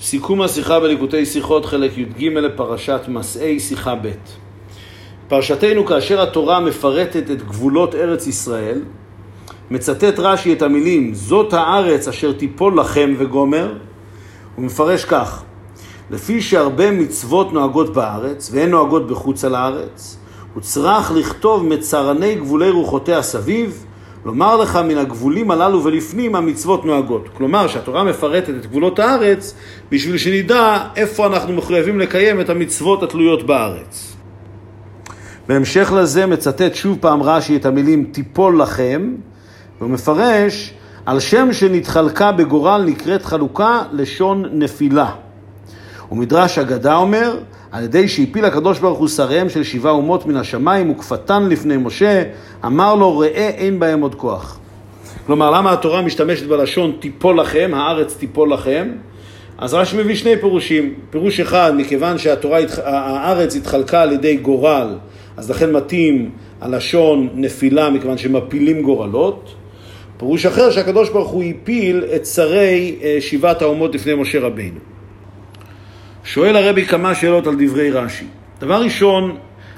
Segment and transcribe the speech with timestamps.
[0.00, 4.08] סיכום השיחה בליקוטי שיחות, חלק י"ג לפרשת מסעי, שיחה ב'.
[5.28, 8.80] פרשתנו כאשר התורה מפרטת את גבולות ארץ ישראל,
[9.70, 13.74] מצטט רש"י את המילים זאת הארץ אשר תיפול לכם וגומר,
[14.56, 15.42] הוא מפרש כך
[16.10, 20.18] לפי שהרבה מצוות נוהגות בארץ והן נוהגות בחוץ על הארץ,
[20.54, 23.84] הוא צריך לכתוב מצרני גבולי רוחותיה סביב
[24.24, 27.28] לומר לך מן הגבולים הללו ולפנים המצוות נוהגות.
[27.36, 29.54] כלומר שהתורה מפרטת את גבולות הארץ
[29.90, 34.16] בשביל שנדע איפה אנחנו מחויבים לקיים את המצוות התלויות בארץ.
[35.48, 39.14] בהמשך לזה מצטט שוב פעם רש"י את המילים תיפול לכם,
[39.78, 40.74] והוא מפרש
[41.06, 45.10] על שם שנתחלקה בגורל נקראת חלוקה לשון נפילה.
[46.12, 47.38] ומדרש אגדה אומר
[47.72, 52.22] על ידי שהפיל הקדוש ברוך הוא שריהם של שבעה אומות מן השמיים וקפתן לפני משה,
[52.64, 54.58] אמר לו ראה אין בהם עוד כוח.
[55.26, 58.88] כלומר, למה התורה משתמשת בלשון תיפול לכם, הארץ תיפול לכם?
[59.58, 60.94] אז רש"י מביא שני פירושים.
[61.10, 64.94] פירוש אחד, מכיוון שהארץ התחלקה על ידי גורל,
[65.36, 69.54] אז לכן מתאים הלשון נפילה, מכיוון שמפילים גורלות.
[70.16, 74.78] פירוש אחר, שהקדוש ברוך הוא הפיל את שרי אה, שבעת האומות לפני משה רבינו.
[76.32, 78.24] שואל הרבי כמה שאלות על דברי רש"י.
[78.60, 79.36] דבר ראשון,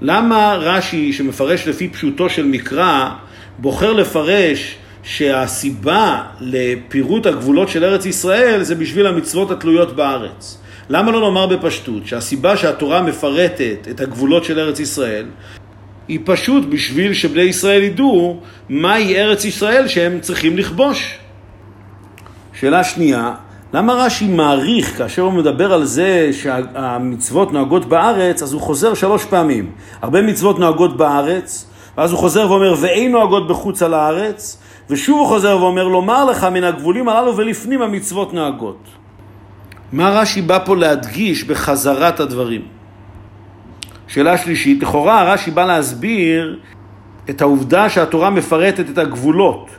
[0.00, 3.10] למה רש"י, שמפרש לפי פשוטו של מקרא,
[3.58, 10.58] בוחר לפרש שהסיבה לפירוט הגבולות של ארץ ישראל זה בשביל המצוות התלויות בארץ?
[10.88, 15.26] למה לא לומר בפשטות שהסיבה שהתורה מפרטת את הגבולות של ארץ ישראל
[16.08, 21.18] היא פשוט בשביל שבני ישראל ידעו מהי ארץ ישראל שהם צריכים לכבוש?
[22.60, 23.34] שאלה שנייה,
[23.72, 29.24] למה רש"י מעריך כאשר הוא מדבר על זה שהמצוות נוהגות בארץ, אז הוא חוזר שלוש
[29.24, 29.70] פעמים.
[30.02, 34.58] הרבה מצוות נוהגות בארץ, ואז הוא חוזר ואומר, ואין נוהגות בחוץ על הארץ,
[34.90, 38.88] ושוב הוא חוזר ואומר, לומר לך מן הגבולים הללו ולפנים המצוות נוהגות.
[39.92, 42.62] מה רש"י בא פה להדגיש בחזרת הדברים?
[44.08, 46.58] שאלה שלישית, לכאורה רש"י בא להסביר
[47.30, 49.70] את העובדה שהתורה מפרטת את הגבולות.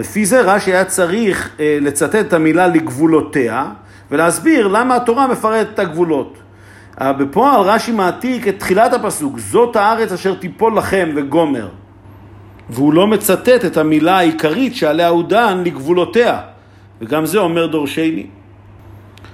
[0.00, 3.66] לפי זה רש"י היה צריך אה, לצטט את המילה לגבולותיה
[4.10, 6.38] ולהסביר למה התורה מפרטת את הגבולות.
[7.00, 11.68] אה, בפועל רש"י מעתיק את תחילת הפסוק, זאת הארץ אשר תיפול לכם וגומר.
[12.70, 16.40] והוא לא מצטט את המילה העיקרית שעליה הוא דן לגבולותיה,
[17.00, 18.26] וגם זה אומר דורשני.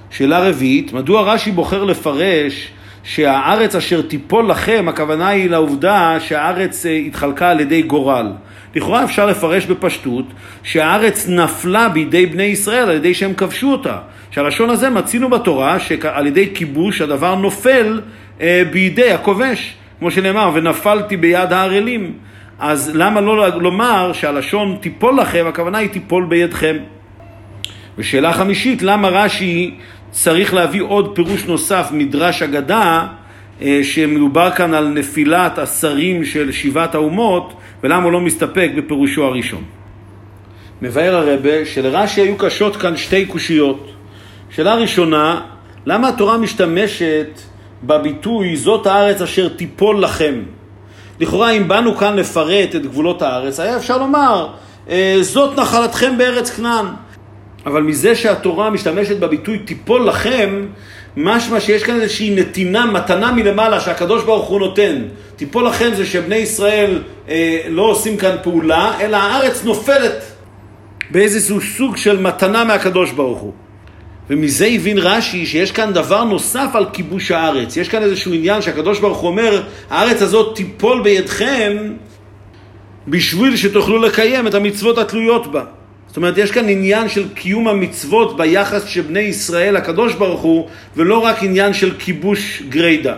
[0.09, 2.71] שאלה רביעית, מדוע רש"י בוחר לפרש
[3.03, 8.31] שהארץ אשר תיפול לכם, הכוונה היא לעובדה שהארץ אה, התחלקה על ידי גורל.
[8.77, 10.25] לכאורה אפשר לפרש בפשטות
[10.63, 13.97] שהארץ נפלה בידי בני ישראל על ידי שהם כבשו אותה.
[14.31, 18.01] שהלשון הזה מצינו בתורה שעל ידי כיבוש הדבר נופל
[18.41, 22.13] אה, בידי הכובש, כמו שנאמר, ונפלתי ביד הערלים.
[22.59, 26.77] אז למה לא לומר שהלשון תיפול לכם, הכוונה היא תיפול בידכם.
[27.97, 29.75] ושאלה חמישית, למה רש"י
[30.11, 33.07] צריך להביא עוד פירוש נוסף, מדרש אגדה,
[33.83, 37.53] שמדובר כאן על נפילת השרים של שבעת האומות,
[37.83, 39.63] ולמה הוא לא מסתפק בפירושו הראשון.
[40.81, 43.91] מבאר הרבה שלרש"י היו קשות כאן שתי קושיות.
[44.49, 45.41] שאלה ראשונה,
[45.85, 47.39] למה התורה משתמשת
[47.83, 50.43] בביטוי זאת הארץ אשר תיפול לכם?
[51.19, 54.47] לכאורה אם באנו כאן לפרט את גבולות הארץ, היה אפשר לומר
[54.89, 56.85] אה, זאת נחלתכם בארץ כנען.
[57.65, 60.65] אבל מזה שהתורה משתמשת בביטוי תיפול לכם,
[61.19, 65.01] משמע שיש כאן איזושהי נתינה, מתנה מלמעלה שהקדוש ברוך הוא נותן.
[65.35, 70.23] תיפול לכם זה שבני ישראל אה, לא עושים כאן פעולה, אלא הארץ נופלת
[71.11, 73.53] באיזשהו סוג של מתנה מהקדוש ברוך הוא.
[74.29, 77.77] ומזה הבין רש"י שיש כאן דבר נוסף על כיבוש הארץ.
[77.77, 81.93] יש כאן איזשהו עניין שהקדוש ברוך הוא אומר, הארץ הזאת תיפול בידכם
[83.07, 85.63] בשביל שתוכלו לקיים את המצוות התלויות בה.
[86.17, 91.19] אומרת, יש כאן עניין של קיום המצוות ביחס של בני ישראל לקדוש ברוך הוא, ולא
[91.19, 93.15] רק עניין של כיבוש גרידא.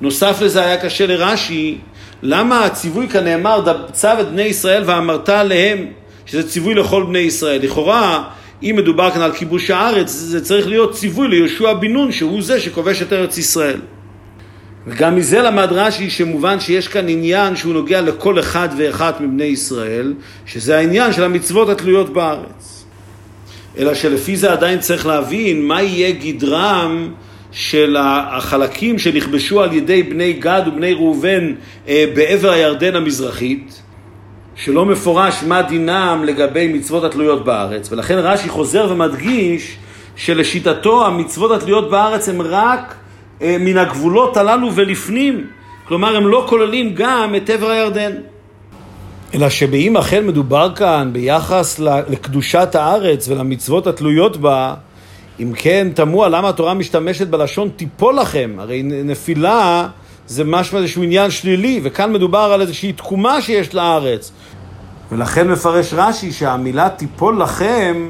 [0.00, 1.78] נוסף לזה היה קשה לרש"י,
[2.22, 5.86] למה הציווי כאן נאמר, צו את בני ישראל ואמרת עליהם,
[6.26, 7.62] שזה ציווי לכל בני ישראל.
[7.62, 8.24] לכאורה,
[8.62, 12.60] אם מדובר כאן על כיבוש הארץ, זה צריך להיות ציווי ליהושע בן נון, שהוא זה
[12.60, 13.80] שכובש את ארץ ישראל.
[14.88, 20.14] וגם מזה למד רש"י שמובן שיש כאן עניין שהוא נוגע לכל אחד ואחת מבני ישראל,
[20.46, 22.84] שזה העניין של המצוות התלויות בארץ.
[23.78, 27.10] אלא שלפי זה עדיין צריך להבין מה יהיה גדרם
[27.52, 31.52] של החלקים שנכבשו על ידי בני גד ובני ראובן
[31.88, 33.82] אה, בעבר הירדן המזרחית,
[34.56, 39.76] שלא מפורש מה דינם לגבי מצוות התלויות בארץ, ולכן רש"י חוזר ומדגיש
[40.16, 42.94] שלשיטתו המצוות התלויות בארץ הן רק
[43.40, 45.46] מן הגבולות הללו ולפנים,
[45.88, 48.12] כלומר הם לא כוללים גם את עבר הירדן.
[49.34, 54.74] אלא שבאם אכן מדובר כאן ביחס לקדושת הארץ ולמצוות התלויות בה,
[55.40, 58.56] אם כן, תמוה למה התורה משתמשת בלשון תיפול לכם.
[58.58, 59.88] הרי נפילה
[60.26, 64.32] זה משהו, איזשהו עניין שלילי, וכאן מדובר על איזושהי תקומה שיש לארץ.
[65.12, 68.08] ולכן מפרש רש"י שהמילה תיפול לכם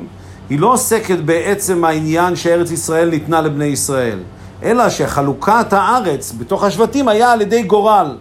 [0.50, 4.18] היא לא עוסקת בעצם העניין שארץ ישראל ניתנה לבני ישראל,
[4.62, 8.16] אלא שחלוקת הארץ בתוך השבטים היה על ידי גורל.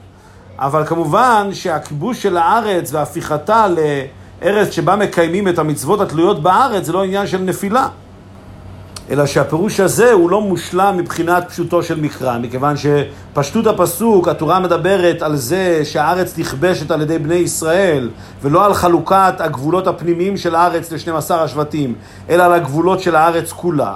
[0.59, 7.03] אבל כמובן שהכיבוש של הארץ והפיכתה לארץ שבה מקיימים את המצוות התלויות בארץ זה לא
[7.03, 7.87] עניין של נפילה.
[9.09, 15.21] אלא שהפירוש הזה הוא לא מושלם מבחינת פשוטו של מקרא, מכיוון שפשטות הפסוק, התורה מדברת
[15.21, 18.09] על זה שהארץ נכבשת על ידי בני ישראל,
[18.41, 21.95] ולא על חלוקת הגבולות הפנימיים של הארץ ל-12 השבטים,
[22.29, 23.93] אלא על הגבולות של הארץ כולה.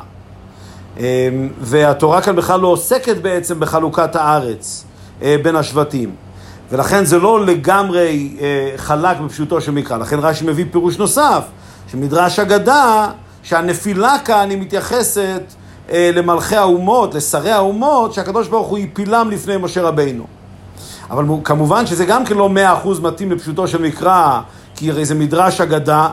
[0.98, 1.04] אמ,
[1.60, 4.86] והתורה כאן בכלל לא עוסקת בעצם בחלוקת הארץ
[5.22, 6.16] אה, בין השבטים.
[6.72, 9.98] ולכן זה לא לגמרי אה, חלק בפשוטו של מקרא.
[9.98, 11.44] לכן רש"י מביא פירוש נוסף,
[11.92, 13.08] שמדרש אגדה
[13.44, 15.44] שהנפילה כאן היא מתייחסת
[15.92, 20.24] אה, למלכי האומות, לשרי האומות, שהקדוש ברוך הוא הפילם לפני משה רבינו.
[21.10, 24.40] אבל כמובן שזה גם כן לא מאה אחוז מתאים לפשוטו של מקרא,
[24.76, 26.10] כי הרי זה מדרש אגדה,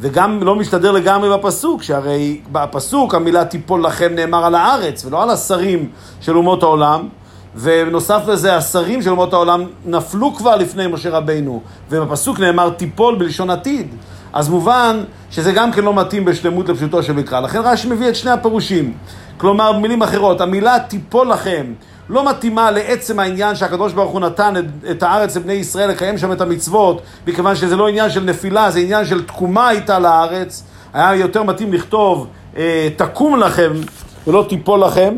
[0.00, 5.30] וגם לא משתדר לגמרי בפסוק, שהרי בפסוק המילה תיפול לכם נאמר על הארץ, ולא על
[5.30, 5.88] השרים
[6.20, 7.08] של אומות העולם.
[7.56, 13.50] ונוסף לזה, השרים של אומות העולם נפלו כבר לפני משה רבינו, ובפסוק נאמר תיפול בלשון
[13.50, 13.86] עתיד.
[14.32, 17.40] אז מובן שזה גם כן לא מתאים בשלמות לפשוטו של מקרא.
[17.40, 18.92] לכן רש"י מביא את שני הפירושים.
[19.36, 21.66] כלומר, במילים אחרות, המילה תיפול לכם
[22.08, 26.32] לא מתאימה לעצם העניין שהקדוש ברוך הוא נתן את, את הארץ לבני ישראל לקיים שם
[26.32, 30.64] את המצוות, מכיוון שזה לא עניין של נפילה, זה עניין של תקומה איתה לארץ.
[30.94, 32.26] היה יותר מתאים לכתוב
[32.56, 33.72] אה, תקום לכם
[34.26, 35.14] ולא תיפול לכם.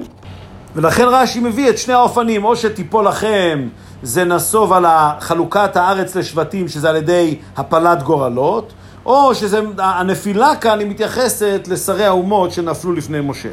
[0.76, 3.68] ולכן רש"י מביא את שני האופנים, או שתיפול לכם
[4.02, 4.84] זה נסוב על
[5.20, 8.72] חלוקת הארץ לשבטים, שזה על ידי הפלת גורלות,
[9.06, 13.48] או שהנפילה כאן היא מתייחסת לשרי האומות שנפלו לפני משה.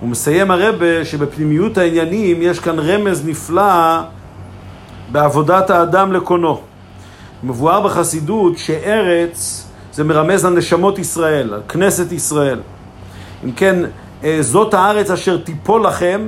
[0.00, 4.00] הוא מסיים הרבה שבפנימיות העניינים יש כאן רמז נפלא
[5.12, 6.60] בעבודת האדם לקונו.
[7.42, 12.60] מבואר בחסידות שארץ זה מרמז על נשמות ישראל, על כנסת ישראל.
[13.44, 13.76] אם כן,
[14.24, 16.20] אה, זאת הארץ אשר תיפול לכם,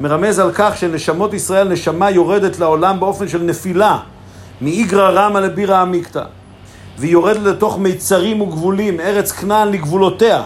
[0.00, 3.98] מרמז על כך שנשמות ישראל, נשמה יורדת לעולם באופן של נפילה,
[4.60, 6.22] מאיגרא רמא לבירא עמיקתא.
[6.98, 10.42] והיא יורדת לתוך מיצרים וגבולים, ארץ כנען לגבולותיה.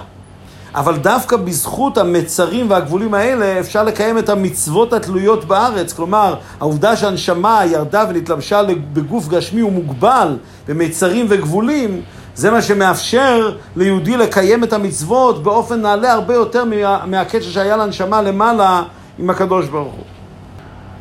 [0.77, 5.93] אבל דווקא בזכות המצרים והגבולים האלה אפשר לקיים את המצוות התלויות בארץ.
[5.93, 8.61] כלומר, העובדה שהנשמה ירדה ונתלבשה
[8.93, 10.37] בגוף גשמי ומוגבל
[10.69, 12.01] במיצרים וגבולים,
[12.35, 18.23] זה מה שמאפשר ליהודי לקיים את המצוות באופן נעלה הרבה יותר מה, מהקשר שהיה לנשמה
[18.23, 18.83] למעלה
[19.19, 20.05] עם הקדוש ברוך הוא.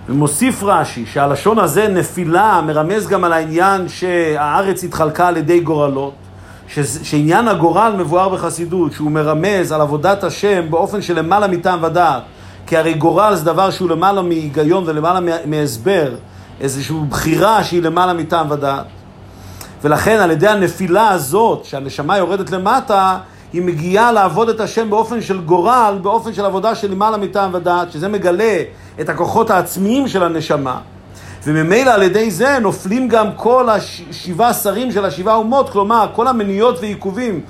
[0.09, 6.13] ומוסיף רש"י שהלשון הזה, נפילה, מרמז גם על העניין שהארץ התחלקה על ידי גורלות,
[6.67, 6.79] ש...
[6.79, 12.23] שעניין הגורל מבואר בחסידות, שהוא מרמז על עבודת השם באופן של למעלה מטעם ודעת,
[12.67, 16.11] כי הרי גורל זה דבר שהוא למעלה מהיגיון ולמעלה מהסבר,
[16.61, 18.85] איזושהי בחירה שהיא למעלה מטעם ודעת.
[19.83, 23.17] ולכן על ידי הנפילה הזאת, שהנשמה יורדת למטה,
[23.53, 27.91] היא מגיעה לעבוד את השם באופן של גורל, באופן של עבודה של למעלה מטעם ודעת,
[27.91, 28.61] שזה מגלה
[29.01, 30.79] את הכוחות העצמיים של הנשמה.
[31.45, 36.79] וממילא על ידי זה נופלים גם כל השבעה שרים של השבעה אומות, כלומר כל המניות
[36.79, 37.41] ועיכובים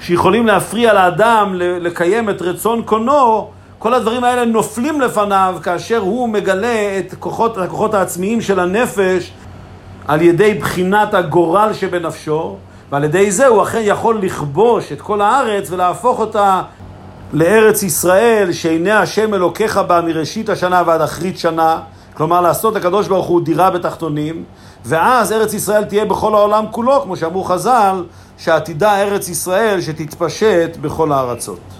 [0.00, 6.98] שיכולים להפריע לאדם לקיים את רצון קונו, כל הדברים האלה נופלים לפניו כאשר הוא מגלה
[6.98, 9.32] את הכוחות, את הכוחות העצמיים של הנפש
[10.08, 12.56] על ידי בחינת הגורל שבנפשו,
[12.90, 16.62] ועל ידי זה הוא אכן יכול לכבוש את כל הארץ ולהפוך אותה
[17.32, 21.78] לארץ ישראל, שעיני השם אלוקיך בה מראשית השנה ועד אחרית שנה,
[22.14, 24.44] כלומר לעשות לקדוש ברוך הוא דירה בתחתונים,
[24.84, 28.04] ואז ארץ ישראל תהיה בכל העולם כולו, כמו שאמרו חז"ל,
[28.38, 31.79] שעתידה ארץ ישראל שתתפשט בכל הארצות.